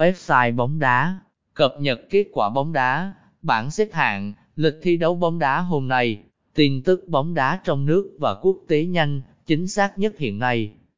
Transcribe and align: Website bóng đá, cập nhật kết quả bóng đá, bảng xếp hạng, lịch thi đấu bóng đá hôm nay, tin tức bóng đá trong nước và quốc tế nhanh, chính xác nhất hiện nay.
Website 0.00 0.56
bóng 0.56 0.78
đá, 0.78 1.18
cập 1.54 1.74
nhật 1.80 2.00
kết 2.10 2.26
quả 2.32 2.50
bóng 2.50 2.72
đá, 2.72 3.14
bảng 3.42 3.70
xếp 3.70 3.88
hạng, 3.92 4.32
lịch 4.56 4.74
thi 4.82 4.96
đấu 4.96 5.14
bóng 5.14 5.38
đá 5.38 5.60
hôm 5.60 5.88
nay, 5.88 6.22
tin 6.54 6.82
tức 6.82 7.08
bóng 7.08 7.34
đá 7.34 7.60
trong 7.64 7.86
nước 7.86 8.16
và 8.20 8.34
quốc 8.34 8.56
tế 8.68 8.84
nhanh, 8.84 9.22
chính 9.46 9.68
xác 9.68 9.98
nhất 9.98 10.18
hiện 10.18 10.38
nay. 10.38 10.72